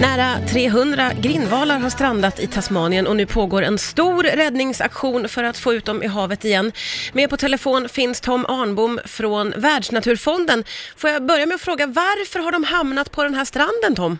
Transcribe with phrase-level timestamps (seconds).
[0.00, 5.58] Nära 300 grindvalar har strandat i Tasmanien och nu pågår en stor räddningsaktion för att
[5.58, 6.72] få ut dem i havet igen.
[7.12, 10.64] Med på telefon finns Tom Arnbom från Världsnaturfonden.
[10.96, 14.18] Får jag börja med att fråga varför har de hamnat på den här stranden Tom?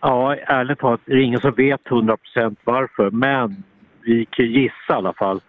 [0.00, 3.62] Ja, ärligt talat är det ingen som vet 100% varför, men
[4.02, 5.40] vi kan gissa i alla fall.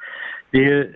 [0.51, 0.89] Det, är,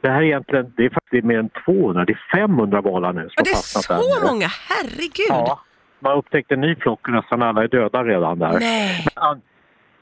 [0.00, 3.20] det här är egentligen, det är faktiskt mer än 200, det är 500 valar nu
[3.20, 4.32] som Och det har är fastnat så där.
[4.32, 5.26] många, herregud!
[5.28, 5.60] Ja,
[6.00, 8.58] man har upptäckt en ny flock och nästan alla är döda redan där.
[8.60, 9.40] Nej, An-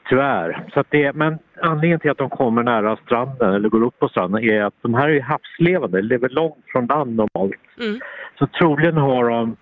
[0.09, 0.63] Tyvärr.
[0.73, 4.43] Så det, men anledningen till att de kommer nära stranden eller går upp på stranden
[4.43, 7.55] är att de här är havslevande, lever långt från land normalt.
[7.79, 7.99] Mm.
[8.39, 9.55] Så troligen har de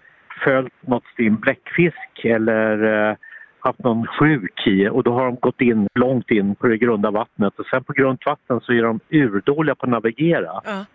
[0.43, 3.15] följt något stim bläckfisk eller eh,
[3.59, 7.11] haft någon sjuk i och då har de gått in långt in på det grunda
[7.11, 10.61] vattnet och sen på grunt vatten så är de urdåliga på att navigera.
[10.63, 10.85] ja.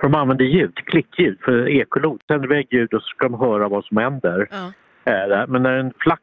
[0.00, 2.20] För de använder ljud, klickljud för ekolot.
[2.26, 4.48] Sänder iväg ljud och så ska de höra vad som händer.
[4.50, 4.72] ja.
[5.48, 6.20] Men när en flack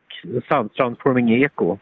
[0.49, 1.77] sandstrand får de inget eko.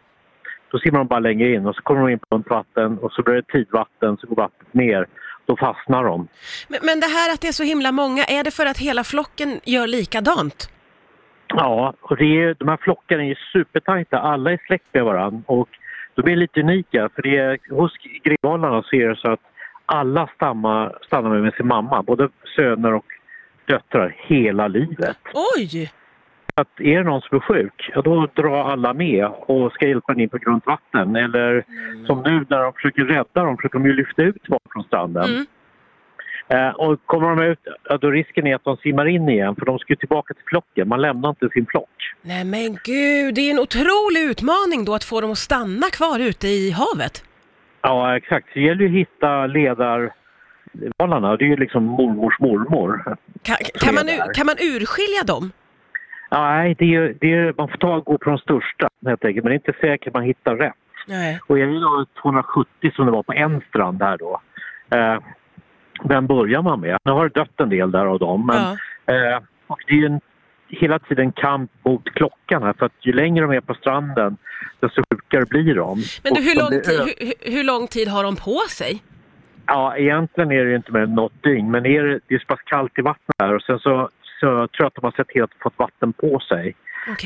[0.72, 3.11] Då simmar de bara längre in och så kommer de in på ett vatten och
[3.11, 5.08] så blir det tidvatten så går vattnet ner.
[5.45, 6.28] Då fastnar de.
[6.67, 9.03] Men, men det här att det är så himla många, är det för att hela
[9.03, 10.70] flocken gör likadant?
[11.48, 14.20] Ja, och det är, de här flockarna är ju supertajta.
[14.20, 15.70] Alla är släkt med varandra och
[16.16, 17.92] de är lite unika för det är, hos
[18.23, 19.39] grindvalarna så är det så att
[19.94, 23.05] alla stammar, stannar med sin mamma, både söner och
[23.66, 25.17] döttrar, hela livet.
[25.58, 25.91] Oj!
[26.55, 30.14] att är det någon som är sjuk, ja, då drar alla med och ska hjälpa
[30.14, 31.16] den in på grunt vatten.
[31.16, 31.66] Eller
[32.08, 35.30] som nu när de försöker rädda dem, försöker de ju lyfta ut folk från stranden.
[35.30, 35.45] Mm.
[36.47, 39.66] Eh, och kommer de ut, ja, då risken är att de simmar in igen för
[39.66, 40.88] de ska tillbaka till flocken.
[40.88, 41.89] Man lämnar inte sin flock.
[42.21, 46.19] Nej men gud, det är en otrolig utmaning då att få dem att stanna kvar
[46.19, 47.23] ute i havet.
[47.84, 48.48] Ja, exakt.
[48.53, 51.36] Det gäller ju att hitta ledarvalarna.
[51.38, 53.16] Det är ju liksom mormors mormor.
[53.44, 55.52] Kan, kan, man, ur- kan man urskilja dem?
[56.31, 59.44] Nej, det är, det är, man får ta och gå på de största helt enkelt.
[59.44, 60.73] Men det är inte säkert att man hittar rätt.
[61.08, 61.39] Nej.
[61.48, 64.42] Och är det då 270 som det var på en strand här då.
[64.92, 65.17] Eh,
[66.04, 66.98] vem börjar man med?
[67.04, 68.45] Nu har det dött en del där av dem.
[68.45, 69.14] Men, Ja.
[69.14, 70.22] eh, och det är ju en,
[70.82, 72.73] hela tiden kamp mot klockan här.
[72.73, 74.38] För att ju längre de är på stranden
[74.80, 76.04] desto sjukare blir de.
[76.23, 79.04] Men du, hur lång, tid, hur, hur- lång tid har de på sig?
[79.66, 81.72] Ja, egentligen är det ju inte mer än något dygn.
[81.72, 84.45] Men är det, det är så pass kallt i vattnet här och sen så, så
[84.48, 86.76] tror jag att de har sett de fått vatten på sig.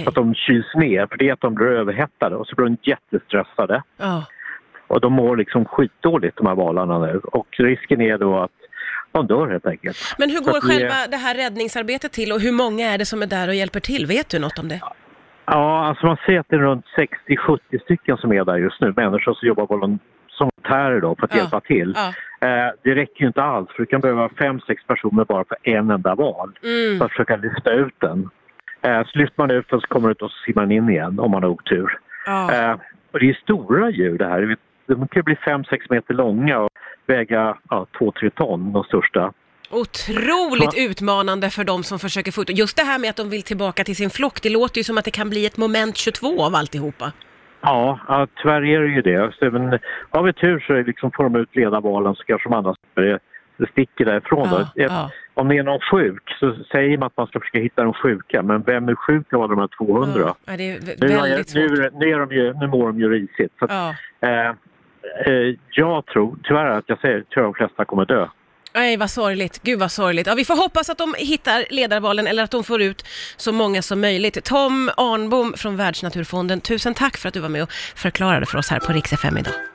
[0.03, 1.08] Så att de kyls ner.
[1.08, 3.84] För det är att de blir överhettade och så blir de jättestressade.
[3.97, 4.25] Ja.
[4.88, 7.19] Och de mår liksom skitdåligt de här valarna nu.
[7.24, 8.52] Och risken är då att
[9.17, 9.97] de dör helt enkelt.
[10.17, 13.05] Men hur går att vi själva det här räddningsarbetet till och hur många är det
[13.05, 14.05] som är där och hjälper till?
[14.05, 14.79] Vet du något om det?
[15.45, 16.85] Ja, alltså man ser att det är runt
[17.28, 18.94] 60-70 stycken som är där just nu.
[18.95, 21.38] Människor som jobbar volontärer då för att Ja.
[21.38, 21.94] hjälpa till.
[21.95, 22.07] Ja.
[22.47, 25.91] Eh, det räcker ju inte alls för du kan behöva 5-6 personer bara för en
[25.91, 26.59] enda val.
[26.63, 26.97] Mm.
[26.97, 28.29] För att försöka lyfta ut den.
[28.81, 31.31] Eh, så lyfter man ut den så kommer den ut och simmar in igen om
[31.31, 31.99] man har otur.
[32.25, 32.53] Ja.
[32.53, 32.75] Eh,
[33.11, 34.55] och det är stora djur det här.
[34.88, 36.69] De kan bli 5-6 meter långa och
[37.07, 39.34] väga ja, 2-3 ton, de största.
[39.69, 43.44] Otroligt utmanande för de som försöker få ut Just det här med att de vill
[43.44, 46.44] tillbaka till sin flock, det låter ju som att det kan bli ett moment 22
[46.44, 47.12] av alltihopa.
[47.62, 49.34] Ja, ja tyvärr är det ju det.
[49.40, 49.79] Så, men,
[50.09, 52.75] har vi tur så liksom får de ut ledarvalen så kanske de andra
[53.72, 54.47] sticker därifrån.
[54.51, 55.12] Ja, ja.
[55.34, 58.44] Om det är någon sjuk så säger man att man ska försöka hitta de sjuka.
[58.44, 60.35] Men vem är sjuk av de här 200?
[60.46, 60.79] Ja, Nu, är,
[61.56, 63.53] nu, nu, är de ju, nu mår de ju risigt.
[63.59, 64.28] Så att, Ja.
[64.29, 64.53] eh,
[65.25, 68.28] eh, jag tror tyvärr att jag säger att de flesta kommer dö.
[68.73, 69.62] Nej, vad sorgligt.
[69.63, 70.28] Gud vad sorgligt.
[70.28, 73.06] Ja, vi får hoppas att de hittar ledarvalen eller att de får ut
[73.38, 74.44] så många som möjligt.
[74.44, 78.69] Tom Arnbom från Världsnaturfonden, tusen tack för att du var med och förklarade för oss
[78.69, 79.53] här på Rix FM idag.